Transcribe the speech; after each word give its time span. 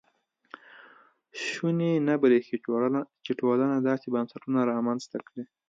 شونې 1.47 1.91
نه 2.07 2.13
برېښي 2.23 2.57
چې 3.25 3.31
ټولنه 3.39 3.75
داسې 3.89 4.07
بنسټونه 4.13 4.59
رامنځته 4.71 5.17
کړي. 5.27 5.43